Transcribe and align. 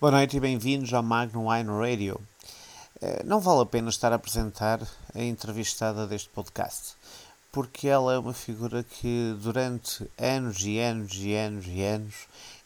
Boa 0.00 0.12
noite 0.12 0.38
e 0.38 0.40
bem-vindos 0.40 0.94
ao 0.94 1.02
Magnum 1.02 1.50
Wine 1.50 1.68
Radio. 1.68 2.18
Eh, 3.02 3.22
não 3.22 3.38
vale 3.38 3.60
a 3.60 3.66
pena 3.66 3.90
estar 3.90 4.10
a 4.12 4.16
apresentar 4.16 4.80
a 5.14 5.22
entrevistada 5.22 6.06
deste 6.06 6.30
podcast, 6.30 6.94
porque 7.52 7.86
ela 7.86 8.14
é 8.14 8.18
uma 8.18 8.32
figura 8.32 8.82
que 8.82 9.36
durante 9.42 10.10
anos 10.16 10.64
e 10.64 10.78
anos 10.78 11.12
e 11.16 11.34
anos 11.34 11.66
e 11.68 11.82
anos 11.82 12.14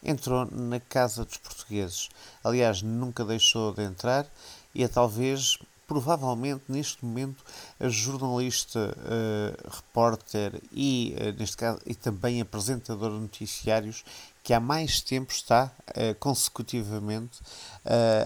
entrou 0.00 0.46
na 0.48 0.78
casa 0.78 1.24
dos 1.24 1.36
portugueses. 1.38 2.08
Aliás, 2.44 2.82
nunca 2.82 3.24
deixou 3.24 3.74
de 3.74 3.82
entrar 3.82 4.28
e 4.72 4.84
é 4.84 4.86
talvez, 4.86 5.58
provavelmente 5.86 6.64
neste 6.68 7.04
momento, 7.04 7.44
a 7.78 7.88
jornalista, 7.88 8.96
uh, 8.96 9.70
repórter 9.70 10.60
e, 10.72 11.14
uh, 11.18 11.38
neste 11.38 11.56
caso, 11.56 11.80
e 11.86 11.94
também 11.94 12.40
apresentadora 12.40 13.14
de 13.14 13.20
noticiários 13.20 14.04
que 14.42 14.52
há 14.52 14.60
mais 14.60 15.00
tempo 15.00 15.32
está 15.32 15.70
uh, 15.90 16.14
consecutivamente 16.18 17.40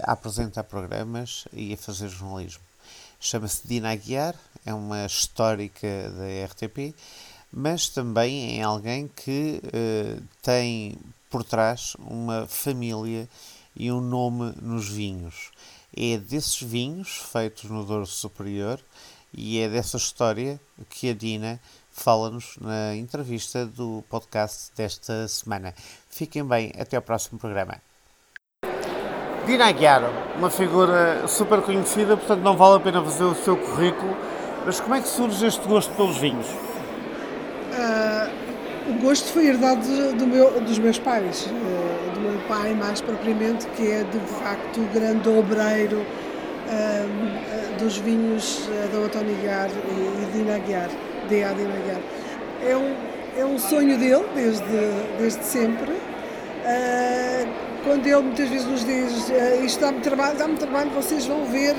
a 0.03 0.13
apresentar 0.13 0.63
programas 0.63 1.45
e 1.53 1.73
a 1.73 1.77
fazer 1.77 2.07
jornalismo. 2.07 2.63
Chama-se 3.19 3.67
Dina 3.67 3.91
Aguiar, 3.91 4.35
é 4.65 4.73
uma 4.73 5.05
histórica 5.05 5.87
da 6.11 6.45
RTP, 6.45 6.95
mas 7.51 7.89
também 7.89 8.59
é 8.59 8.63
alguém 8.63 9.09
que 9.09 9.61
tem 10.41 10.97
por 11.29 11.43
trás 11.43 11.95
uma 11.99 12.47
família 12.47 13.27
e 13.75 13.91
um 13.91 13.99
nome 13.99 14.53
nos 14.61 14.87
vinhos. 14.87 15.51
É 15.95 16.17
desses 16.17 16.61
vinhos 16.61 17.17
feitos 17.31 17.69
no 17.69 17.83
Douro 17.83 18.05
Superior 18.05 18.79
e 19.33 19.59
é 19.59 19.69
dessa 19.69 19.97
história 19.97 20.59
que 20.89 21.09
a 21.09 21.13
Dina 21.13 21.59
fala-nos 21.91 22.57
na 22.61 22.95
entrevista 22.95 23.65
do 23.65 24.03
podcast 24.09 24.71
desta 24.75 25.27
semana. 25.27 25.73
Fiquem 26.09 26.43
bem, 26.43 26.71
até 26.79 26.95
ao 26.95 27.01
próximo 27.01 27.39
programa. 27.39 27.81
Dina 29.45 29.67
Aguiar, 29.67 30.03
uma 30.37 30.49
figura 30.49 31.27
super 31.27 31.61
conhecida, 31.61 32.15
portanto 32.15 32.41
não 32.41 32.55
vale 32.55 32.77
a 32.77 32.79
pena 32.79 33.03
fazer 33.03 33.23
o 33.23 33.35
seu 33.35 33.57
currículo, 33.57 34.15
mas 34.65 34.79
como 34.79 34.95
é 34.95 35.01
que 35.01 35.07
surge 35.07 35.45
este 35.45 35.67
gosto 35.67 35.91
pelos 35.95 36.17
vinhos? 36.17 36.45
Uh, 37.71 38.91
o 38.91 39.01
gosto 39.01 39.31
foi 39.33 39.47
herdado 39.47 39.81
do 40.15 40.27
meu, 40.27 40.61
dos 40.61 40.77
meus 40.77 40.99
pais, 40.99 41.47
uh, 41.47 41.49
meu 42.29 42.39
pai 42.47 42.73
mais 42.73 43.01
propriamente, 43.01 43.65
que 43.75 43.91
é 43.91 44.03
de 44.03 44.19
facto 44.41 44.79
o 44.79 44.85
grande 44.93 45.27
obreiro 45.27 45.97
uh, 45.97 47.79
dos 47.79 47.97
vinhos 47.97 48.67
uh, 48.67 48.89
Dom 48.91 49.05
António 49.05 49.35
e, 49.35 49.45
e 49.45 50.31
Dina 50.31 50.59
de 50.59 51.43
Adi 51.43 51.61
Aguiar. 51.63 52.01
É 52.67 52.75
um, 52.75 52.95
é 53.37 53.45
um 53.45 53.57
sonho 53.57 53.97
dele, 53.97 54.25
desde, 54.35 54.63
desde 55.17 55.43
sempre. 55.43 55.91
Uh, 55.91 57.47
quando 57.83 58.05
ele 58.05 58.21
muitas 58.21 58.49
vezes 58.49 58.67
nos 58.67 58.85
diz 58.85 59.29
uh, 59.29 59.65
isto 59.65 59.79
dá-me 59.79 60.01
trabalho, 60.01 60.37
dá-me 60.37 60.57
trabalho, 60.57 60.91
vocês 60.91 61.25
vão 61.25 61.45
ver. 61.45 61.75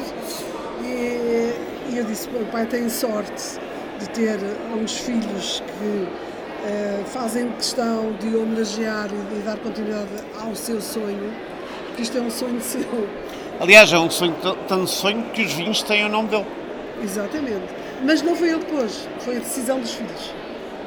E, 0.83 1.53
e 1.91 1.99
eu 1.99 2.05
disse, 2.05 2.29
o 2.29 2.47
pai 2.47 2.67
tem 2.67 2.89
sorte 2.89 3.59
de 4.01 4.09
ter 4.11 4.39
uns 4.75 4.97
filhos 4.97 5.63
que 5.79 6.30
uh, 6.65 7.05
fazem 7.07 7.49
questão 7.53 8.13
de 8.21 8.37
homenagear 8.37 9.09
e 9.13 9.35
de 9.35 9.43
dar 9.43 9.57
continuidade 9.59 10.09
ao 10.41 10.55
seu 10.55 10.81
sonho, 10.81 11.33
porque 11.87 12.03
isto 12.03 12.19
é 12.19 12.21
um 12.21 12.31
sonho 12.31 12.61
seu. 12.63 13.09
Aliás, 13.61 13.93
é 13.93 13.99
um 13.99 14.11
sonho, 14.11 14.35
tanto 14.67 14.87
sonho 14.87 15.23
que 15.35 15.43
os 15.43 15.53
vinhos 15.53 15.83
têm 15.83 16.05
o 16.05 16.09
nome 16.09 16.29
dele. 16.29 16.47
Exatamente. 17.03 17.81
Mas 18.05 18.23
não 18.23 18.35
foi 18.35 18.51
ele 18.51 18.61
que 18.61 18.73
pôs, 18.73 19.07
foi 19.19 19.37
a 19.37 19.41
decisão 19.41 19.81
dos 19.81 19.93
filhos. 19.93 20.35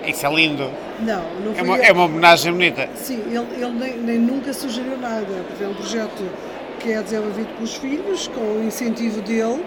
Isso 0.05 0.25
é 0.25 0.33
lindo. 0.33 0.69
Não, 0.99 1.23
não 1.45 1.53
foi 1.53 1.59
é 1.59 1.63
uma, 1.63 1.77
ele. 1.77 1.85
É 1.85 1.91
uma 1.93 2.05
homenagem 2.05 2.51
bonita. 2.51 2.89
Sim, 2.95 3.21
ele, 3.27 3.47
ele 3.55 3.71
nem, 3.71 3.97
nem, 3.97 4.19
nunca 4.19 4.51
sugeriu 4.53 4.97
nada. 4.97 5.27
É 5.61 5.67
um 5.67 5.73
projeto 5.73 6.29
que 6.79 6.91
é 6.91 7.01
desenvolvido 7.01 7.47
pelos 7.55 7.75
filhos, 7.75 8.27
com 8.27 8.41
o 8.41 8.63
incentivo 8.65 9.21
dele, 9.21 9.63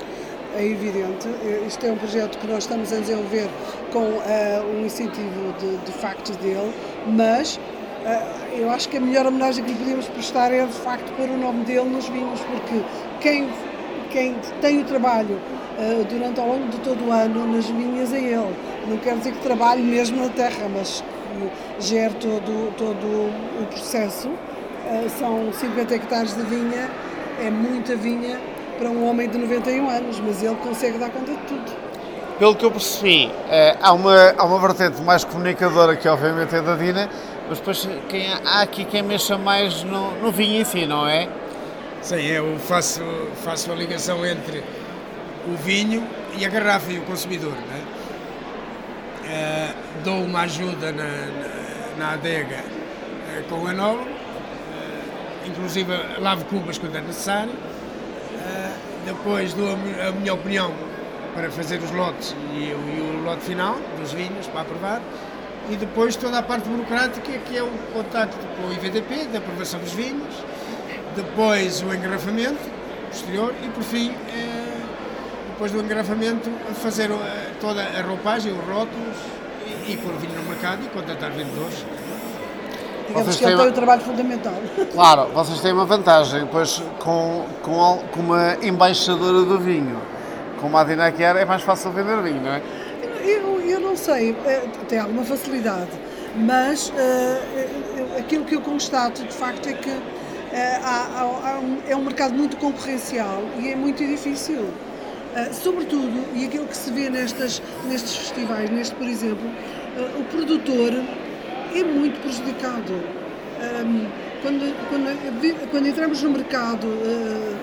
é 0.56 0.66
evidente. 0.66 1.28
Isto 1.66 1.86
é 1.86 1.92
um 1.92 1.96
projeto 1.96 2.38
que 2.38 2.46
nós 2.46 2.64
estamos 2.64 2.92
a 2.92 2.96
desenvolver 2.96 3.48
com 3.92 4.00
uh, 4.00 4.74
um 4.74 4.86
incentivo 4.86 5.52
de, 5.60 5.76
de 5.84 5.92
facto 5.92 6.32
dele, 6.38 6.72
mas 7.06 7.56
uh, 7.56 8.56
eu 8.56 8.70
acho 8.70 8.88
que 8.88 8.96
a 8.96 9.00
melhor 9.00 9.26
homenagem 9.26 9.62
que 9.64 9.70
lhe 9.70 9.78
podíamos 9.78 10.08
prestar 10.08 10.52
é 10.52 10.64
de 10.64 10.72
facto 10.72 11.12
pôr 11.16 11.28
o 11.28 11.36
nome 11.36 11.64
dele 11.64 11.88
nos 11.88 12.08
vinhos, 12.08 12.40
porque 12.40 12.82
quem, 13.20 13.48
quem 14.10 14.34
tem 14.60 14.80
o 14.80 14.84
trabalho 14.84 15.38
uh, 15.78 16.04
durante 16.04 16.40
ao 16.40 16.48
longo 16.48 16.68
de 16.68 16.78
todo 16.78 17.06
o 17.06 17.12
ano 17.12 17.46
nas 17.52 17.66
vinhas 17.66 18.12
é 18.12 18.18
ele. 18.18 18.56
Não 18.88 18.96
quer 18.98 19.16
dizer 19.16 19.32
que 19.32 19.40
trabalhe 19.40 19.82
mesmo 19.82 20.22
na 20.22 20.30
terra, 20.30 20.68
mas 20.72 21.02
que 21.02 21.86
gere 21.86 22.14
todo, 22.14 22.74
todo 22.76 23.06
o 23.62 23.66
processo. 23.66 24.30
São 25.18 25.52
50 25.52 25.96
hectares 25.96 26.36
de 26.36 26.42
vinha, 26.42 26.88
é 27.44 27.50
muita 27.50 27.96
vinha 27.96 28.38
para 28.76 28.88
um 28.88 29.08
homem 29.08 29.28
de 29.28 29.38
91 29.38 29.88
anos, 29.88 30.20
mas 30.20 30.42
ele 30.42 30.56
consegue 30.56 30.98
dar 30.98 31.10
conta 31.10 31.32
de 31.32 31.38
tudo. 31.38 31.86
Pelo 32.38 32.54
que 32.54 32.64
eu 32.64 32.70
percebi, 32.70 33.26
uh, 33.26 33.78
há, 33.80 33.92
uma, 33.92 34.34
há 34.36 34.44
uma 34.44 34.58
vertente 34.60 35.00
mais 35.02 35.24
comunicadora 35.24 35.96
que 35.96 36.06
obviamente 36.06 36.54
é 36.54 36.60
da 36.60 36.76
Dina, 36.76 37.08
mas 37.48 37.58
depois 37.58 37.88
quem, 38.08 38.26
há 38.44 38.60
aqui 38.60 38.84
quem 38.84 39.02
mexa 39.02 39.38
mais 39.38 39.82
no, 39.82 40.12
no 40.20 40.30
vinho 40.30 40.60
em 40.60 40.64
si, 40.64 40.84
não 40.84 41.08
é? 41.08 41.28
Sim, 42.02 42.20
eu 42.22 42.58
faço, 42.58 43.02
faço 43.42 43.72
a 43.72 43.74
ligação 43.74 44.24
entre 44.24 44.62
o 45.48 45.56
vinho 45.56 46.06
e 46.38 46.44
a 46.44 46.48
garrafa 46.48 46.92
e 46.92 46.98
o 46.98 47.02
consumidor. 47.02 47.52
Né? 47.52 47.82
Uh, 49.24 50.04
dou 50.04 50.22
uma 50.22 50.42
ajuda 50.42 50.92
na, 50.92 51.04
na, 51.04 51.96
na 51.98 52.12
adega 52.12 52.58
uh, 52.60 53.48
com 53.48 53.62
o 53.62 53.70
enólogo, 53.70 54.04
uh, 54.04 55.48
inclusive 55.48 55.92
lavo 56.18 56.44
cubas 56.44 56.78
quando 56.78 56.96
é 56.96 57.00
necessário, 57.00 57.52
depois 59.04 59.54
dou 59.54 59.68
a, 59.72 60.12
minha 60.12 60.34
opinião 60.34 60.72
para 61.34 61.50
fazer 61.50 61.78
os 61.78 61.90
lotes 61.90 62.34
e, 62.54 62.72
o 62.72 63.22
lote 63.24 63.42
final 63.42 63.76
dos 63.98 64.12
vinhos 64.12 64.46
para 64.48 64.62
aprovar 64.62 65.02
e 65.70 65.76
depois 65.76 66.16
toda 66.16 66.38
a 66.38 66.42
parte 66.42 66.68
burocrática 66.68 67.38
que 67.38 67.56
é 67.56 67.62
o 67.62 67.70
contacto 67.92 68.46
com 68.56 68.68
o 68.68 68.72
IVDP, 68.72 69.26
da 69.32 69.38
aprovação 69.38 69.80
dos 69.80 69.92
vinhos, 69.92 70.34
depois 71.14 71.82
o 71.82 71.92
engarrafamento 71.92 72.60
posterior 73.10 73.52
e 73.64 73.68
por 73.68 73.82
fim 73.82 74.14
depois 75.56 75.72
do 75.72 75.80
engarrafamento, 75.80 76.50
fazer 76.82 77.10
eh, 77.10 77.52
toda 77.58 77.82
a 77.82 78.02
roupagem, 78.02 78.52
os 78.52 78.58
rótulos 78.58 79.16
e, 79.66 79.92
e 79.92 79.96
pôr 79.96 80.12
o 80.12 80.18
vinho 80.18 80.34
no 80.34 80.42
mercado 80.42 80.84
e 80.84 80.88
contratar 80.90 81.30
vendedores. 81.30 81.82
Digamos 83.06 83.26
vocês 83.26 83.36
que 83.36 83.44
ele 83.44 83.56
tem 83.56 83.68
o 83.68 83.72
trabalho 83.72 84.00
fundamental. 84.02 84.54
Claro, 84.92 85.26
vocês 85.34 85.60
têm 85.60 85.72
uma 85.72 85.84
vantagem, 85.84 86.46
pois 86.50 86.82
com, 86.98 87.44
com, 87.62 88.02
com 88.12 88.20
uma 88.20 88.56
embaixadora 88.62 89.42
do 89.42 89.58
vinho, 89.58 90.00
como 90.60 90.76
a 90.76 90.84
Dina 90.84 91.12
Chiara, 91.14 91.40
é 91.40 91.44
mais 91.44 91.62
fácil 91.62 91.90
vender 91.90 92.20
vinho, 92.22 92.40
não 92.40 92.52
é? 92.52 92.62
Eu, 93.22 93.60
eu 93.60 93.80
não 93.80 93.96
sei, 93.96 94.36
eh, 94.46 94.62
tem 94.88 94.98
alguma 94.98 95.24
facilidade, 95.24 95.90
mas 96.36 96.88
uh, 96.88 98.18
aquilo 98.18 98.44
que 98.44 98.54
eu 98.54 98.60
constato 98.60 99.22
de 99.22 99.32
facto 99.34 99.68
é 99.68 99.72
que 99.72 99.90
uh, 99.90 100.00
há, 100.84 101.20
há, 101.20 101.58
um, 101.58 101.78
é 101.88 101.96
um 101.96 102.02
mercado 102.02 102.34
muito 102.34 102.56
concorrencial 102.56 103.42
e 103.58 103.70
é 103.70 103.76
muito 103.76 104.04
difícil 104.04 104.66
Uh, 105.36 105.52
sobretudo, 105.52 106.24
e 106.34 106.46
aquilo 106.46 106.66
que 106.66 106.74
se 106.74 106.90
vê 106.90 107.10
nestas, 107.10 107.60
nestes 107.84 108.16
festivais, 108.16 108.70
neste 108.70 108.94
por 108.94 109.06
exemplo, 109.06 109.50
o 110.18 110.24
produtor 110.24 110.94
é 111.80 111.84
muito 111.84 112.20
prejudicado. 112.20 112.92
Um, 112.92 114.06
quando, 114.42 114.88
quando, 114.88 115.70
quando, 115.70 115.86
entramos 115.86 116.22
no 116.22 116.30
mercado, 116.30 116.86
uh, 116.86 117.56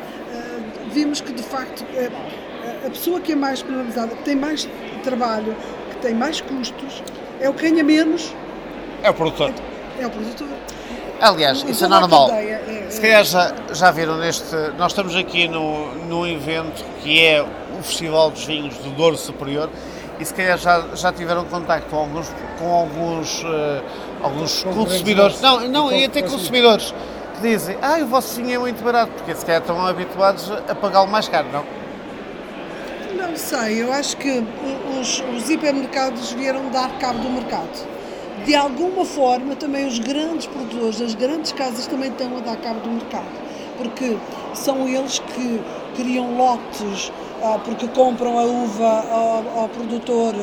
vimos 0.91 1.21
que 1.21 1.31
de 1.31 1.43
facto 1.43 1.85
a 2.85 2.89
pessoa 2.89 3.19
que 3.19 3.31
é 3.31 3.35
mais 3.35 3.61
penalizada, 3.61 4.15
que 4.15 4.23
tem 4.23 4.35
mais 4.35 4.67
trabalho, 5.03 5.55
que 5.91 5.97
tem 5.97 6.13
mais 6.13 6.41
custos, 6.41 7.03
é 7.39 7.49
o 7.49 7.53
que 7.53 7.69
ganha 7.69 7.83
menos. 7.83 8.33
É 9.01 9.09
o 9.09 9.13
produtor. 9.13 9.53
É, 9.99 10.03
é 10.03 10.07
o 10.07 10.09
produtor. 10.09 10.47
Aliás, 11.19 11.63
isso 11.67 11.85
é 11.85 11.87
normal. 11.87 12.31
É, 12.31 12.87
Se 12.89 12.99
calhar 12.99 13.23
já, 13.23 13.55
já 13.71 13.91
viram 13.91 14.17
neste. 14.17 14.55
Nós 14.77 14.91
estamos 14.91 15.15
aqui 15.15 15.47
no, 15.47 15.93
no 16.05 16.27
evento 16.27 16.83
que 17.01 17.23
é 17.23 17.41
o 17.41 17.83
Festival 17.83 18.31
dos 18.31 18.45
Vinhos 18.45 18.75
do 18.77 18.89
Douro 18.91 19.15
Superior 19.15 19.69
e 20.19 20.25
se 20.25 20.33
calhar 20.33 20.57
já, 20.57 20.85
já 20.93 21.11
tiveram 21.11 21.45
contacto 21.45 21.89
com 21.89 21.97
alguns, 21.97 22.29
com 22.59 22.71
alguns, 22.73 23.43
uh, 23.43 23.83
alguns 24.23 24.63
consumidores. 24.63 25.41
Não, 25.41 25.67
não, 25.67 25.91
e 25.91 26.05
até 26.05 26.21
consumidores 26.21 26.93
que 27.35 27.41
dizem, 27.41 27.77
ah, 27.81 27.99
o 28.01 28.07
vosso 28.07 28.35
vinho 28.41 28.55
é 28.55 28.57
muito 28.57 28.83
barato, 28.83 29.11
porque 29.13 29.35
se 29.35 29.45
calhar 29.45 29.61
estão 29.61 29.85
habituados 29.85 30.49
a 30.67 30.73
pagá-lo 30.73 31.09
mais 31.09 31.27
caro, 31.27 31.47
não? 31.51 31.65
Não 33.15 33.35
sei, 33.37 33.81
eu 33.81 33.91
acho 33.91 34.17
que 34.17 34.43
os, 34.99 35.23
os 35.35 35.49
hipermercados 35.49 36.31
vieram 36.31 36.69
dar 36.71 36.89
cabo 36.99 37.19
do 37.19 37.29
mercado 37.29 37.93
de 38.45 38.55
alguma 38.55 39.05
forma 39.05 39.55
também 39.55 39.87
os 39.87 39.99
grandes 39.99 40.47
produtores, 40.47 41.01
as 41.01 41.15
grandes 41.15 41.51
casas 41.51 41.87
também 41.87 42.09
estão 42.09 42.35
a 42.37 42.41
dar 42.41 42.57
cabo 42.57 42.81
do 42.81 42.89
mercado, 42.89 43.31
porque 43.77 44.17
são 44.53 44.87
eles 44.87 45.19
que 45.19 45.61
criam 45.95 46.37
lotes 46.37 47.11
porque 47.65 47.87
compram 47.89 48.39
a 48.39 48.43
uva 48.43 49.05
ao, 49.11 49.59
ao 49.61 49.69
produtor 49.69 50.33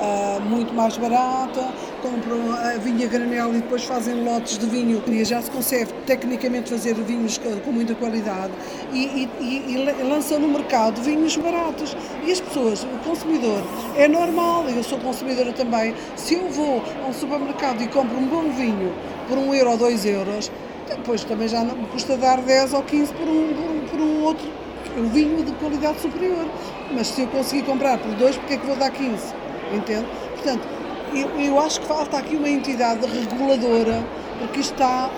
ah, 0.00 0.40
muito 0.40 0.74
mais 0.74 0.96
barata, 0.96 1.68
compram 2.02 2.52
a 2.52 2.76
vinha 2.78 3.06
granel 3.06 3.50
e 3.50 3.58
depois 3.58 3.84
fazem 3.84 4.24
lotes 4.24 4.58
de 4.58 4.66
vinho 4.66 5.00
e 5.06 5.24
já 5.24 5.40
se 5.40 5.50
consegue 5.50 5.92
tecnicamente 6.06 6.70
fazer 6.70 6.94
vinhos 6.94 7.38
com 7.64 7.70
muita 7.70 7.94
qualidade 7.94 8.52
e, 8.92 9.28
e, 9.40 9.74
e 9.74 10.38
no 10.38 10.48
mercado 10.48 11.00
vinhos 11.02 11.36
baratos. 11.36 11.96
E 12.26 12.32
as 12.32 12.40
pessoas, 12.40 12.82
o 12.82 13.08
consumidor, 13.08 13.62
é 13.96 14.08
normal, 14.08 14.64
eu 14.68 14.82
sou 14.82 14.98
consumidora 14.98 15.52
também, 15.52 15.94
se 16.16 16.34
eu 16.34 16.48
vou 16.50 16.82
a 17.04 17.08
um 17.08 17.12
supermercado 17.12 17.80
e 17.80 17.86
compro 17.88 18.16
um 18.16 18.26
bom 18.26 18.50
vinho 18.50 18.92
por 19.28 19.38
um 19.38 19.54
euro 19.54 19.70
ou 19.70 19.76
dois 19.76 20.04
euros, 20.04 20.50
depois 20.88 21.22
também 21.22 21.46
já 21.46 21.62
me 21.62 21.86
custa 21.86 22.16
dar 22.16 22.40
10 22.40 22.74
ou 22.74 22.82
15 22.82 23.12
por 23.14 23.28
um, 23.28 23.54
por 23.54 23.64
um, 23.64 23.80
por 23.86 24.00
um 24.00 24.22
outro 24.24 24.59
um 25.00 25.08
vinho 25.08 25.42
de 25.42 25.52
qualidade 25.52 26.00
superior. 26.00 26.46
Mas 26.92 27.08
se 27.08 27.22
eu 27.22 27.28
conseguir 27.28 27.62
comprar 27.62 27.98
por 27.98 28.12
dois, 28.14 28.36
porque 28.36 28.54
é 28.54 28.56
que 28.56 28.66
vou 28.66 28.76
dar 28.76 28.90
15? 28.90 29.34
Entende? 29.72 30.06
Portanto, 30.34 30.66
eu, 31.14 31.28
eu 31.40 31.60
acho 31.60 31.80
que 31.80 31.86
falta 31.86 32.18
aqui 32.18 32.36
uma 32.36 32.48
entidade 32.48 33.06
reguladora, 33.06 34.04
porque 34.38 34.60
está. 34.60 35.10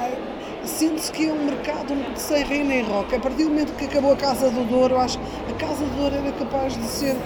Sente-se 0.65 1.11
que 1.11 1.29
é 1.29 1.33
um 1.33 1.45
mercado 1.45 1.93
sem 2.15 2.45
rei 2.45 2.63
nem 2.63 2.85
roca. 2.85 3.17
A 3.17 3.19
partir 3.19 3.43
do 3.43 3.51
momento 3.51 3.73
que 3.77 3.85
acabou 3.87 4.13
a 4.13 4.17
Casa 4.17 4.49
do 4.49 4.65
Douro, 4.65 4.97
acho 4.97 5.19
que 5.19 5.53
a 5.53 5.67
Casa 5.67 5.85
do 5.85 5.97
Douro 5.97 6.15
era 6.15 6.31
capaz 6.33 6.77
de 6.77 6.85
ser 6.85 7.17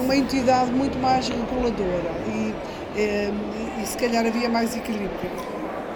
uma 0.00 0.14
entidade 0.14 0.70
muito 0.70 0.96
mais 1.00 1.28
reguladora 1.28 2.12
e, 2.28 2.54
e, 2.94 3.00
eh, 3.00 3.32
e 3.82 3.86
se 3.86 3.98
calhar 3.98 4.24
havia 4.24 4.48
mais 4.48 4.76
equilíbrio. 4.76 5.10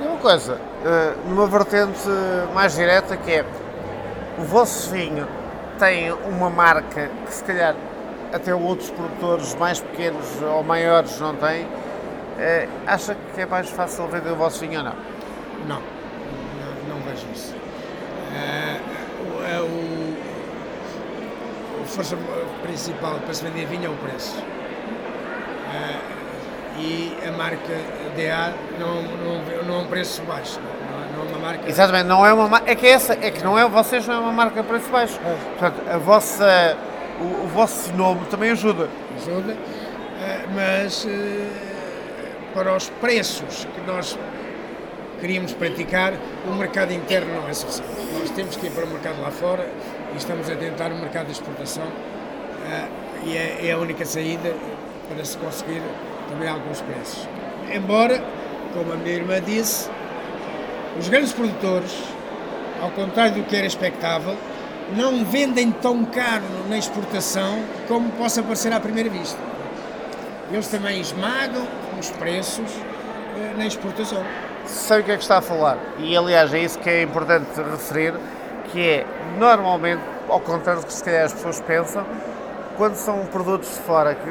E 0.00 0.06
uma 0.06 0.16
coisa, 0.16 0.60
eh, 0.84 1.14
numa 1.28 1.46
vertente 1.46 2.08
mais 2.52 2.74
direta, 2.74 3.16
que 3.16 3.30
é 3.30 3.44
o 4.36 4.42
vosso 4.42 4.90
vinho 4.90 5.37
tem 5.78 6.12
uma 6.12 6.50
marca 6.50 7.10
que 7.24 7.32
se 7.32 7.44
calhar 7.44 7.74
até 8.32 8.54
outros 8.54 8.90
produtores 8.90 9.54
mais 9.54 9.80
pequenos 9.80 10.42
ou 10.42 10.62
maiores 10.62 11.18
não 11.20 11.34
têm, 11.36 11.66
eh, 12.38 12.68
acha 12.86 13.16
que 13.34 13.40
é 13.40 13.46
mais 13.46 13.70
fácil 13.70 14.06
vender 14.08 14.30
o 14.32 14.36
vosso 14.36 14.60
vinho 14.60 14.78
ou 14.78 14.84
não? 14.84 14.94
Não, 15.66 15.80
não, 15.80 16.96
não 16.96 17.00
vejo 17.02 17.26
isso. 17.32 17.54
É, 18.34 18.80
é 19.54 19.60
o, 19.60 20.16
a 21.82 21.86
força 21.86 22.16
principal 22.62 23.14
para 23.20 23.32
se 23.32 23.44
vender 23.44 23.66
vinho 23.66 23.86
é 23.86 23.88
o 23.88 23.96
preço. 23.96 24.36
É, 25.74 26.18
e 26.80 27.16
a 27.26 27.32
marca 27.32 27.74
DA 28.14 28.54
não, 28.78 29.02
não, 29.02 29.64
não 29.64 29.74
é 29.76 29.78
um 29.78 29.86
preço 29.86 30.22
baixo. 30.22 30.60
Não, 31.18 31.24
é 31.24 31.28
uma 31.28 31.38
marca. 31.38 31.68
Exatamente, 31.68 32.06
não 32.06 32.24
é 32.24 32.32
uma 32.32 32.62
É 32.66 32.74
que 32.74 32.86
essa, 32.86 33.14
é 33.14 33.30
que 33.30 33.42
não 33.42 33.58
é, 33.58 33.68
vocês 33.68 34.06
não 34.06 34.14
é 34.14 34.18
uma 34.18 34.32
marca 34.32 34.62
de 34.62 34.68
preço 34.68 34.88
baixo. 34.90 35.18
Portanto, 35.58 35.82
a 35.90 35.98
vossa, 35.98 36.76
o, 37.20 37.44
o 37.44 37.48
vosso 37.48 37.92
nome 37.94 38.20
também 38.30 38.50
ajuda. 38.50 38.88
Ajuda, 39.16 39.56
mas 40.54 41.06
para 42.54 42.74
os 42.74 42.88
preços 42.88 43.66
que 43.74 43.80
nós 43.86 44.18
queríamos 45.20 45.52
praticar, 45.52 46.14
o 46.46 46.54
mercado 46.54 46.92
interno 46.92 47.40
não 47.40 47.48
é 47.48 47.52
suficiente. 47.52 47.90
Nós 48.18 48.30
temos 48.30 48.56
que 48.56 48.66
ir 48.66 48.70
para 48.70 48.84
o 48.84 48.88
mercado 48.88 49.20
lá 49.20 49.30
fora 49.30 49.68
e 50.12 50.16
estamos 50.16 50.48
a 50.48 50.56
tentar 50.56 50.90
o 50.90 50.96
mercado 50.96 51.26
de 51.26 51.32
exportação 51.32 51.84
uh, 51.84 52.88
e 53.24 53.36
é, 53.36 53.66
é, 53.66 53.72
a 53.72 53.78
única 53.78 54.04
saída 54.04 54.54
para 55.08 55.24
se 55.24 55.36
conseguir 55.38 55.82
também 56.28 56.48
alguns 56.48 56.80
preços. 56.80 57.28
Embora, 57.72 58.22
como 58.72 58.92
a 58.92 58.96
minha 58.96 59.16
irmã 59.16 59.40
disse, 59.40 59.90
os 60.98 61.08
grandes 61.08 61.32
produtores, 61.32 61.92
ao 62.82 62.90
contrário 62.90 63.34
do 63.34 63.44
que 63.44 63.54
era 63.54 63.66
expectável, 63.66 64.36
não 64.96 65.24
vendem 65.24 65.70
tão 65.70 66.04
caro 66.04 66.44
na 66.68 66.76
exportação 66.76 67.62
como 67.86 68.10
possa 68.12 68.42
parecer 68.42 68.72
à 68.72 68.80
primeira 68.80 69.08
vista. 69.08 69.38
Eles 70.50 70.66
também 70.68 71.00
esmagam 71.00 71.66
os 71.98 72.10
preços 72.10 72.70
eh, 73.36 73.54
na 73.56 73.66
exportação. 73.66 74.24
Sei 74.64 75.00
o 75.00 75.04
que 75.04 75.12
é 75.12 75.16
que 75.16 75.22
está 75.22 75.38
a 75.38 75.42
falar 75.42 75.78
e 75.98 76.16
aliás 76.16 76.52
é 76.52 76.60
isso 76.60 76.78
que 76.78 76.88
é 76.88 77.02
importante 77.02 77.48
referir, 77.70 78.14
que 78.72 78.80
é 78.80 79.06
normalmente, 79.38 80.02
ao 80.28 80.40
contrário 80.40 80.80
do 80.80 80.86
que 80.86 80.92
se 80.92 81.04
calhar 81.04 81.26
as 81.26 81.32
pessoas 81.32 81.60
pensam, 81.60 82.04
quando 82.78 82.94
são 82.94 83.26
produtos 83.26 83.68
de 83.68 83.80
fora, 83.80 84.14
que, 84.14 84.30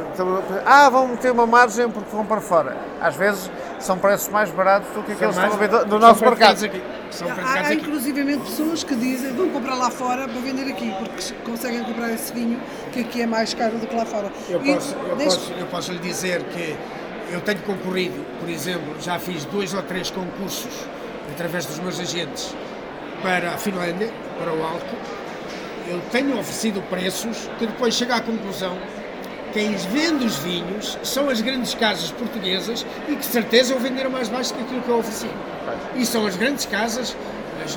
ah, 0.66 0.90
vão 0.90 1.10
meter 1.10 1.32
uma 1.34 1.46
margem 1.46 1.90
porque 1.90 2.10
vão 2.10 2.26
para 2.26 2.40
fora. 2.40 2.78
Às 3.02 3.16
vezes 3.16 3.52
são 3.78 4.00
preços 4.00 4.30
mais 4.30 4.50
baratos 4.50 4.90
do 4.94 5.04
que 5.04 5.12
aqueles 5.12 5.38
que 5.38 5.44
estão 5.44 5.64
a 5.64 5.68
ver 5.68 5.88
no 5.88 6.00
nosso 6.00 6.24
mercado. 6.24 6.66
Aqui. 6.66 6.82
São 7.12 7.28
há, 7.30 7.68
há 7.68 7.74
inclusivamente 7.74 8.44
pessoas 8.44 8.84
que 8.84 8.96
dizem 8.96 9.34
vão 9.34 9.50
comprar 9.50 9.76
lá 9.76 9.92
fora 9.92 10.28
para 10.28 10.40
vender 10.40 10.72
aqui, 10.72 10.94
porque 10.98 11.34
conseguem 11.46 11.84
comprar 11.84 12.12
esse 12.12 12.34
vinho 12.34 12.60
que 12.92 13.02
aqui 13.02 13.22
é 13.22 13.28
mais 13.28 13.54
caro 13.54 13.78
do 13.78 13.86
que 13.86 13.96
lá 13.96 14.06
fora. 14.06 14.32
Eu 14.50 14.60
posso, 14.62 14.96
eu 14.96 15.16
posso, 15.18 15.54
eu 15.54 15.66
posso 15.68 15.92
lhe 15.92 16.00
dizer 16.00 16.44
que 16.46 16.76
eu 17.30 17.42
tenho 17.42 17.60
concorrido, 17.64 18.26
por 18.40 18.50
exemplo, 18.50 18.96
já 19.02 19.20
fiz 19.20 19.44
dois 19.46 19.74
ou 19.74 19.84
três 19.84 20.10
concursos 20.10 20.88
através 21.34 21.66
dos 21.66 21.80
meus 21.80 22.00
agentes 22.00 22.56
para 23.22 23.50
a 23.50 23.58
Finlândia, 23.58 24.10
para 24.42 24.54
o 24.54 24.64
álcool. 24.64 25.26
Eu 25.88 26.01
tenho 26.12 26.38
oferecido 26.38 26.81
preços 26.89 27.50
que 27.57 27.66
depois 27.66 27.94
chego 27.94 28.13
à 28.13 28.19
conclusão 28.19 28.78
quem 29.54 29.75
vende 29.75 30.25
os 30.25 30.36
vinhos 30.38 30.98
são 31.04 31.30
as 31.30 31.42
grandes 31.42 31.74
casas 31.74 32.12
portuguesas 32.12 32.86
e 33.07 33.16
que 33.16 33.25
certeza 33.25 33.74
eu 33.74 33.80
venderam 33.80 34.10
mais 34.12 34.30
baixo 34.30 34.54
que 34.54 34.62
aquilo 34.62 34.81
que 34.81 34.89
eu 34.89 35.00
ofereci. 35.00 35.30
E 35.95 36.06
são 36.06 36.25
as 36.28 36.36
grandes 36.36 36.66
casas. 36.66 37.16
As, 37.63 37.72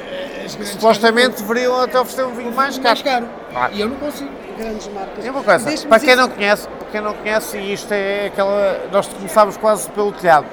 as 0.44 0.54
grandes 0.54 0.72
Supostamente 0.72 1.30
casas 1.30 1.40
deveriam 1.40 1.80
até 1.80 1.98
oferecer 1.98 2.24
um 2.24 2.34
vinho 2.34 2.52
mais 2.52 2.76
caro. 2.76 2.86
Mais 2.88 3.02
caro. 3.02 3.28
Ah. 3.54 3.70
E 3.72 3.80
eu 3.80 3.88
não 3.88 3.96
consigo. 3.96 4.30
Grandes 4.58 4.88
marcas. 4.88 5.24
E 5.24 5.30
uma 5.30 5.42
coisa, 5.42 5.86
para 5.86 6.00
quem 6.00 6.16
não 6.16 6.28
conhece, 6.28 6.68
quem 6.92 7.00
não 7.00 7.14
conhece, 7.14 7.58
isto 7.58 7.92
é 7.92 8.26
aquela. 8.26 8.88
Nós 8.92 9.06
começámos 9.06 9.56
quase 9.56 9.88
pelo 9.90 10.12
telhado. 10.12 10.46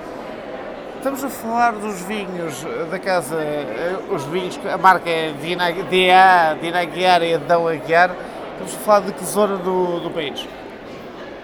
Estamos 1.08 1.24
a 1.24 1.30
falar 1.30 1.72
dos 1.72 2.02
vinhos 2.02 2.66
da 2.92 3.00
casa, 3.00 3.38
eh, 3.38 3.96
os 4.12 4.26
vinhos, 4.26 4.60
a 4.70 4.78
marca 4.78 5.10
é 5.10 5.32
DA, 5.32 6.60
Dina 6.62 6.82
Aguiar 6.82 7.24
e 7.24 7.34
Adão 7.34 7.66
Aguiar. 7.66 8.14
Estamos 8.52 8.76
a 8.76 8.78
falar 8.80 9.00
de 9.06 9.14
que 9.14 9.24
zona 9.24 9.56
do, 9.56 10.02
do 10.02 10.12
país? 10.12 10.46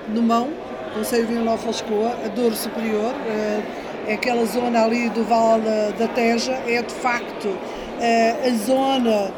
No 0.09 0.21
Mão, 0.21 0.49
Conselho 0.93 1.27
de 1.27 1.35
Nova 1.35 1.65
Lascoa, 1.65 2.11
a 2.25 2.27
Douro 2.27 2.53
Superior, 2.53 3.13
eh, 3.25 3.61
é 4.07 4.13
aquela 4.15 4.43
zona 4.47 4.83
ali 4.83 5.09
do 5.11 5.23
Vale 5.23 5.63
da, 5.97 6.09
Teja, 6.09 6.59
é 6.67 6.81
de 6.81 6.93
facto 6.95 7.57
eh, 8.01 8.35
a 8.45 8.49
zona 8.65 9.31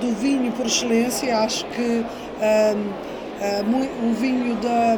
do 0.00 0.14
vinho 0.14 0.52
por 0.52 0.66
excelência. 0.66 1.36
Acho 1.36 1.66
que 1.66 2.06
o 4.04 4.12
vinho 4.12 4.54
da. 4.54 4.96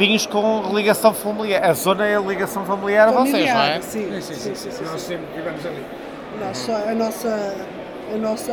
Uh, 0.00 0.04
Vinhos 0.04 0.26
com 0.26 0.62
ligação 0.74 1.12
familiar. 1.12 1.62
A 1.64 1.72
zona 1.74 2.06
é 2.06 2.16
a 2.16 2.20
ligação 2.20 2.64
familiar, 2.64 3.12
familiar 3.12 3.48
a 3.48 3.50
vocês, 3.50 3.54
não 3.54 3.60
é? 3.60 3.80
Sim, 3.80 4.20
sim, 4.20 4.34
sim. 4.34 4.54
sim, 4.54 4.70
sim. 4.70 4.84
Nós 4.84 5.00
sempre 5.02 5.26
estivemos 5.26 5.66
ali. 5.66 5.84
Nós, 6.40 6.70
a 6.70 6.94
nossa. 6.94 7.56
A 8.12 8.16
nossa 8.16 8.52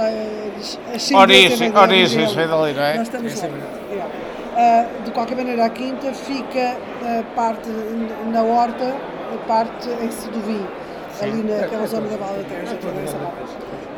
origem, 1.17 1.75
origens 1.75 2.31
vem 2.33 2.47
dali, 2.47 2.73
não 2.73 2.83
é? 2.83 2.97
Nós 2.97 3.07
estamos 3.07 3.41
lá. 3.41 3.47
Uh, 3.47 5.03
de 5.03 5.11
qualquer 5.11 5.35
maneira, 5.35 5.65
a 5.65 5.69
quinta 5.69 6.13
fica 6.13 6.77
a 7.01 7.23
parte 7.35 7.67
na 8.31 8.43
horta, 8.43 8.95
a 9.33 9.47
parte 9.47 9.89
em 9.89 10.11
si 10.11 10.29
do 10.29 10.39
vinho, 10.41 10.67
Sim. 11.17 11.25
ali 11.25 11.43
naquela 11.43 11.83
é, 11.83 11.87
zona 11.87 12.05
é, 12.05 12.09
da 12.09 12.17
Vala 12.17 12.37
da 12.37 12.43
Terra. 12.43 13.33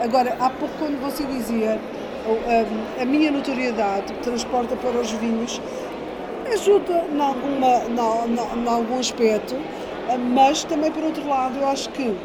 Agora, 0.01 0.35
há 0.39 0.49
pouco, 0.49 0.73
quando 0.79 1.01
você 1.01 1.25
dizia 1.25 1.77
a, 2.25 3.01
a 3.01 3.05
minha 3.05 3.31
notoriedade 3.31 4.13
transporta 4.21 4.75
para 4.77 4.97
os 4.97 5.11
vinhos 5.11 5.61
ajuda 6.53 7.05
em, 7.11 7.19
alguma, 7.21 7.67
em, 7.85 8.63
em 8.63 8.67
algum 8.67 8.99
aspecto, 8.99 9.55
mas 10.33 10.63
também 10.63 10.91
por 10.91 11.03
outro 11.03 11.27
lado 11.27 11.57
eu 11.57 11.67
acho 11.67 11.89
que 11.89 12.15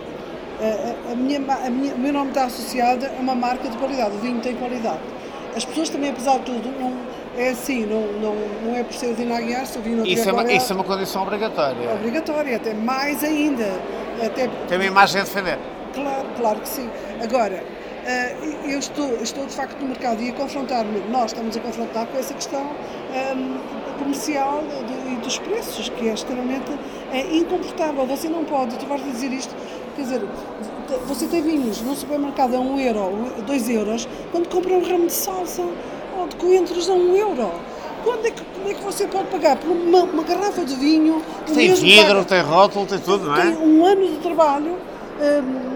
a, 0.61 1.13
a 1.13 1.15
minha, 1.15 1.39
a 1.39 1.71
minha, 1.71 1.95
o 1.95 1.99
meu 1.99 2.13
nome 2.13 2.31
está 2.31 2.45
associado 2.45 3.07
a 3.07 3.21
uma 3.21 3.35
marca 3.35 3.69
de 3.69 3.77
qualidade, 3.77 4.17
o 4.17 4.19
vinho 4.19 4.41
tem 4.41 4.55
qualidade. 4.55 5.01
As 5.57 5.65
pessoas 5.65 5.89
também, 5.89 6.11
apesar 6.11 6.39
de 6.39 6.45
tudo, 6.47 6.69
não, 6.81 6.93
é 7.37 7.51
assim, 7.51 7.87
não, 7.87 8.01
não, 8.21 8.35
não 8.65 8.77
é 8.77 8.83
por 8.83 8.93
ser 8.93 9.15
de 9.15 9.25
Naguiar, 9.25 9.67
se 9.67 9.79
o 9.79 9.83
vinho 9.83 9.99
não 9.99 10.07
isso, 10.07 10.29
é 10.29 10.33
uma, 10.33 10.53
isso 10.53 10.73
é 10.73 10.75
uma 10.75 10.85
condição 10.85 11.23
obrigatória. 11.23 11.93
Obrigatória, 11.95 12.57
até 12.57 12.75
mais 12.75 13.23
ainda. 13.23 13.81
Até... 14.25 14.49
Tem 14.69 14.79
uma 14.79 14.87
imagem 14.87 15.21
a 15.21 15.25
defender. 15.25 15.59
Claro, 15.93 16.27
claro 16.37 16.61
que 16.61 16.69
sim. 16.69 16.91
Agora, 17.23 17.63
eh, 18.05 18.37
eu 18.65 18.79
estou, 18.79 19.15
estou 19.23 19.47
de 19.47 19.53
facto 19.53 19.79
no 19.81 19.89
mercado 19.89 20.21
e 20.23 20.31
a 20.31 20.33
confrontar-me, 20.33 21.01
nós 21.11 21.27
estamos 21.27 21.57
a 21.57 21.61
confrontar 21.61 22.07
com 22.07 22.19
essa 22.19 22.35
questão 22.35 22.71
ehm, 23.15 23.59
comercial 23.99 24.63
e 25.11 25.17
dos 25.17 25.39
preços, 25.39 25.89
que 25.89 26.09
é 26.09 26.15
extremamente 26.15 26.73
é 27.13 27.37
incomportável. 27.37 28.07
Você 28.07 28.29
não 28.29 28.45
pode, 28.45 28.77
tu 28.77 28.87
vais 28.87 29.03
dizer 29.05 29.33
isto, 29.33 29.55
quer 29.97 30.03
dizer, 30.03 30.23
você 31.07 31.27
tem 31.27 31.43
vinhos 31.43 31.81
no 31.81 31.95
supermercado 31.95 32.55
a 32.55 32.61
1 32.61 32.75
um 32.75 32.79
euro, 32.79 33.33
2 33.47 33.69
euros, 33.71 34.09
quando 34.31 34.49
compra 34.49 34.75
um 34.75 34.83
ramo 34.83 35.07
de 35.07 35.13
salsa 35.13 35.63
ou 36.19 36.29
de 36.29 36.37
coentros 36.37 36.89
a 36.89 36.93
1 36.93 36.97
um 36.97 37.17
euro. 37.17 37.51
Quando 38.03 38.27
é 38.27 38.31
que, 38.31 38.43
como 38.43 38.69
é 38.69 38.75
que 38.75 38.83
você 38.83 39.07
pode 39.07 39.29
pagar 39.29 39.57
por 39.57 39.71
uma, 39.71 40.03
uma 40.03 40.23
garrafa 40.23 40.63
de 40.63 40.75
vinho? 40.77 41.23
Tem 41.55 41.73
vidro, 41.73 42.23
tem 42.25 42.43
rótulo, 42.43 42.85
tem 42.85 42.99
tudo, 42.99 43.25
não 43.25 43.37
é? 43.37 43.47
Tem 43.47 43.57
um 43.57 43.85
ano 43.85 44.07
de 44.09 44.19
trabalho 44.19 44.77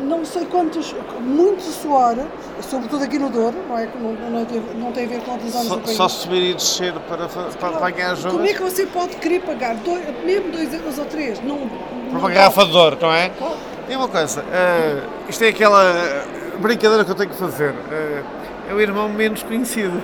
não 0.05 0.25
sei 0.25 0.45
quantos, 0.47 0.95
muito 1.21 1.63
suor, 1.63 2.17
sobretudo 2.61 3.05
aqui 3.05 3.19
no 3.19 3.31
Douro, 3.31 3.57
não 3.69 3.79
é? 3.79 3.87
que 3.87 3.97
Não, 3.99 4.13
não, 4.31 4.45
tem, 4.45 4.63
não 4.77 4.93
tem 4.93 5.05
a 5.05 5.09
ver 5.09 5.21
com 5.21 5.33
outras 5.33 5.53
zonas 5.53 5.69
Só, 5.69 5.75
do 5.77 5.81
país. 5.83 5.97
só 5.97 6.09
subir 6.09 6.51
e 6.51 6.55
descer 6.55 6.93
para, 7.09 7.29
para 7.29 7.69
apanhar 7.77 8.13
as 8.13 8.25
Como 8.25 8.45
é 8.45 8.53
que 8.53 8.61
você 8.63 8.87
pode 8.87 9.17
querer 9.17 9.41
pagar 9.43 9.75
dois, 9.77 10.03
mesmo 10.25 10.51
2 10.51 10.75
euros 10.75 10.99
ou 10.99 11.05
3? 11.05 11.41
Não, 11.45 11.57
Para 11.59 12.13
não 12.13 12.21
uma 12.21 12.31
garrafa 12.31 12.65
de 12.67 12.77
ouro, 12.77 12.99
não 13.01 13.13
é? 13.13 13.29
pode. 13.31 13.55
E 13.89 13.97
uma 13.97 14.09
coisa, 14.09 14.45
eh, 14.53 15.03
isto 15.29 15.43
é 15.45 15.49
aquela 15.49 15.83
eh, 15.85 16.25
brincadeira 16.59 17.05
que 17.05 17.11
eu 17.11 17.15
tenho 17.15 17.31
que 17.31 17.37
fazer. 17.37 17.75
eh, 17.91 18.23
é 18.71 18.75
o 18.75 18.81
irmão 18.81 19.09
menos 19.09 19.43
conhecido. 19.43 20.03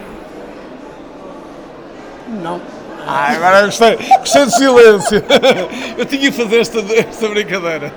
Não. 2.43 2.61
Ah, 3.07 3.33
agora 3.33 3.67
gostei, 3.67 3.97
gostei 4.21 4.45
do 4.47 4.51
silêncio. 4.51 5.23
Eu 5.99 6.07
tinha 6.07 6.31
que 6.31 6.33
fazer 6.33 6.61
esta, 6.61 6.79
esta 6.81 7.29
brincadeira. 7.29 7.93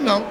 Não, 0.00 0.24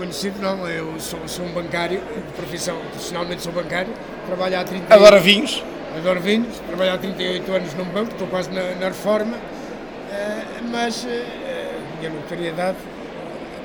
conhecido 0.00 0.40
não. 0.40 0.66
Eu 0.68 0.98
sou, 0.98 1.20
sou 1.28 1.44
um 1.44 1.52
bancário, 1.52 2.00
de 2.00 2.32
profissão, 2.32 2.76
profissionalmente 2.90 3.42
sou 3.42 3.52
bancário, 3.52 3.92
trabalho 4.26 4.58
há 4.58 4.64
30 4.64 4.94
Adora 4.94 5.20
vinhos? 5.20 5.62
Adoro 5.96 6.20
vinhos, 6.20 6.58
trabalho 6.66 6.94
há 6.94 6.98
38 6.98 7.52
anos 7.52 7.74
num 7.74 7.84
banco, 7.84 8.12
estou 8.12 8.26
quase 8.28 8.50
na, 8.50 8.62
na 8.76 8.86
reforma, 8.88 9.36
eh, 10.12 10.44
mas 10.70 11.04
eh, 11.04 11.72
a 11.96 11.98
minha 11.98 12.10
notoriedade 12.10 12.76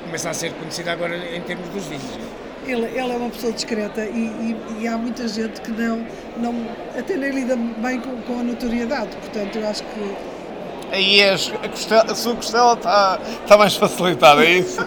começa 0.04 0.30
a 0.30 0.34
ser 0.34 0.52
conhecida 0.52 0.92
agora 0.92 1.16
em 1.16 1.40
termos 1.42 1.68
dos 1.70 1.86
vinhos. 1.86 2.18
Ele, 2.66 2.84
ele 2.84 2.98
é 3.12 3.16
uma 3.16 3.30
pessoa 3.30 3.52
discreta 3.52 4.04
e, 4.04 4.18
e- 4.18 4.56
e 4.82 4.88
há 4.88 4.98
muita 4.98 5.26
gente 5.28 5.60
que 5.60 5.70
não, 5.70 6.04
não 6.36 6.66
até 6.98 7.16
nem 7.16 7.30
lida 7.30 7.54
bem 7.56 8.00
com, 8.00 8.20
com 8.22 8.40
a 8.40 8.42
notoriedade. 8.42 9.16
Portanto, 9.16 9.56
eu 9.56 9.68
acho 9.68 9.84
que 9.84 10.16
Aí 10.92 11.20
és, 11.20 11.52
a, 11.62 11.68
costela, 11.68 12.12
a 12.12 12.14
sua 12.14 12.34
costela 12.36 12.72
está, 12.74 13.18
está 13.42 13.56
mais 13.58 13.74
facilitada, 13.76 14.44
é 14.44 14.50
isso? 14.58 14.78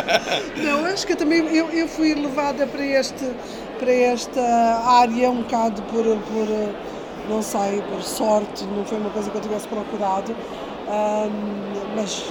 Não, 0.62 0.84
acho 0.86 1.06
que 1.06 1.12
eu 1.12 1.16
também 1.16 1.40
eu, 1.54 1.68
eu 1.70 1.86
fui 1.88 2.14
levada 2.14 2.66
para 2.66 2.84
este 2.84 3.30
para 3.78 3.92
esta 3.92 4.40
área 4.40 5.28
um 5.28 5.42
bocado 5.42 5.82
por, 5.82 6.04
por 6.04 6.74
não 7.28 7.42
sei, 7.42 7.82
por 7.82 8.00
sorte, 8.02 8.64
não 8.64 8.84
foi 8.84 8.98
uma 8.98 9.10
coisa 9.10 9.28
que 9.28 9.36
eu 9.36 9.40
tivesse 9.40 9.66
procurado, 9.66 10.34
ahm, 10.88 11.92
mas, 11.96 12.24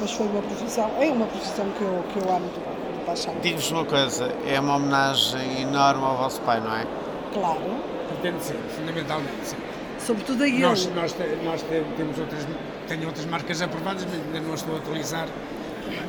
mas 0.00 0.12
foi 0.12 0.26
uma 0.26 0.42
profissão, 0.42 0.90
é 1.00 1.06
uma 1.10 1.26
profissão 1.26 1.66
que 1.78 1.82
eu, 1.82 2.04
que 2.12 2.18
eu 2.18 2.34
amo 2.34 2.46
de, 2.48 2.98
de 2.98 3.04
paixão, 3.06 3.34
Digo-vos 3.40 3.70
uma 3.70 3.84
coisa, 3.86 4.30
é 4.46 4.60
uma 4.60 4.76
homenagem 4.76 5.62
enorme 5.62 6.04
ao 6.04 6.16
vosso 6.16 6.40
pai, 6.42 6.60
não 6.60 6.74
é? 6.76 6.86
claro, 7.32 7.60
Pretende 8.08 8.42
ser, 8.42 8.56
fundamentalmente, 8.76 9.32
sim. 9.44 9.56
Sobretudo 9.98 10.42
a 10.44 10.48
ele. 10.48 10.58
Nós, 10.60 10.86
nós, 10.94 11.14
nós 11.44 11.62
te- 11.62 11.84
temos 11.96 12.18
outras, 12.18 12.46
tenho 12.86 13.06
outras 13.06 13.26
marcas 13.26 13.62
aprovadas, 13.62 14.04
mas 14.04 14.14
ainda 14.14 14.40
não 14.40 14.54
as 14.54 14.60
estou 14.60 14.76
a 14.76 14.78
atualizar. 14.78 15.28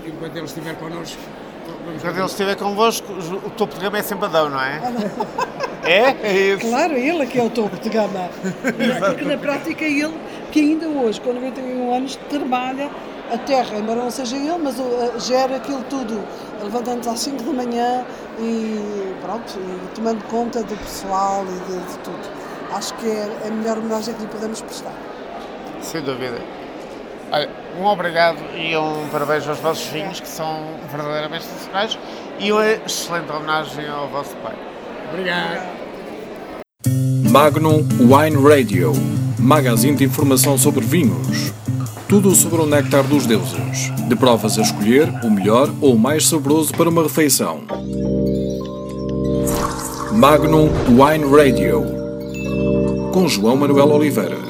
Enquanto 0.05 0.35
ele 0.35 0.45
estiver 0.45 0.75
connosco, 0.75 1.21
vamos 1.85 2.01
Quando 2.01 2.17
ele 2.17 2.25
estiver 2.25 2.55
convosco, 2.55 3.11
o 3.11 3.49
topo 3.51 3.75
de 3.75 3.81
gama 3.81 3.97
é 3.97 4.01
sempre 4.01 4.25
Adão, 4.25 4.49
não 4.49 4.61
é? 4.61 4.81
É? 5.83 6.15
É 6.23 6.37
isso. 6.53 6.67
Claro, 6.67 6.93
ele 6.93 7.23
é 7.23 7.25
que 7.25 7.39
é 7.39 7.43
o 7.43 7.49
topo 7.49 7.77
de 7.79 7.89
gama. 7.89 8.29
Porque 9.07 9.25
na 9.25 9.37
prática 9.37 9.85
é 9.85 9.91
ele 9.91 10.13
que 10.51 10.59
ainda 10.59 10.87
hoje, 10.87 11.21
com 11.21 11.33
91 11.33 11.93
anos, 11.95 12.15
trabalha 12.29 12.89
a 13.31 13.37
terra, 13.37 13.77
embora 13.77 14.01
não 14.01 14.11
seja 14.11 14.35
ele, 14.35 14.57
mas 14.57 14.79
uh, 14.79 15.19
gera 15.19 15.57
aquilo 15.57 15.83
tudo, 15.89 16.21
levantando-se 16.63 17.09
às 17.09 17.19
5 17.19 17.43
da 17.43 17.53
manhã 17.53 18.05
e 18.39 19.13
pronto, 19.21 19.53
e 19.57 19.95
tomando 19.95 20.23
conta 20.25 20.63
do 20.63 20.75
pessoal 20.75 21.45
e 21.45 21.71
de, 21.71 21.79
de 21.91 21.97
tudo. 21.99 22.38
Acho 22.71 22.93
que 22.95 23.07
é 23.07 23.47
a 23.47 23.51
melhor 23.51 23.77
homenagem 23.77 24.13
que 24.13 24.21
lhe 24.21 24.27
podemos 24.27 24.61
prestar. 24.61 24.93
Sem 25.81 26.01
dúvida. 26.01 26.39
Olha, 27.31 27.49
um 27.79 27.85
obrigado 27.85 28.37
e 28.55 28.75
um 28.75 29.07
parabéns 29.11 29.47
aos 29.47 29.59
vossos 29.59 29.87
vinhos, 29.87 30.19
que 30.19 30.27
são 30.27 30.65
verdadeiramente 30.91 31.45
excepcionais, 31.45 31.99
e 32.39 32.51
uma 32.51 32.65
excelente 32.65 33.31
homenagem 33.31 33.87
ao 33.87 34.07
vosso 34.07 34.35
pai. 34.37 34.55
Obrigado. 35.11 35.79
Magnum 37.29 37.87
Wine 37.99 38.41
Radio, 38.41 38.93
magazine 39.37 39.95
de 39.95 40.05
informação 40.05 40.57
sobre 40.57 40.83
vinhos. 40.83 41.53
Tudo 42.07 42.33
sobre 42.33 42.61
o 42.61 42.65
néctar 42.65 43.03
dos 43.03 43.27
deuses. 43.27 43.91
De 44.07 44.15
provas 44.15 44.57
a 44.57 44.63
escolher 44.63 45.07
o 45.23 45.29
melhor 45.29 45.69
ou 45.79 45.93
o 45.93 45.99
mais 45.99 46.27
saboroso 46.27 46.73
para 46.73 46.89
uma 46.89 47.03
refeição. 47.03 47.61
Magnum 50.11 50.69
Wine 50.89 51.25
Radio. 51.29 51.98
Com 53.11 53.27
João 53.27 53.55
Manuel 53.55 53.89
Oliveira. 53.91 54.48